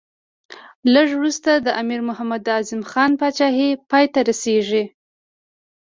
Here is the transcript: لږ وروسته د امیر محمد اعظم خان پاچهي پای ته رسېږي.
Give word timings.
لږ 0.93 1.07
وروسته 1.17 1.51
د 1.55 1.67
امیر 1.81 2.01
محمد 2.09 2.41
اعظم 2.55 2.81
خان 2.91 3.11
پاچهي 3.19 3.69
پای 3.89 4.05
ته 4.13 4.19
رسېږي. 4.29 4.83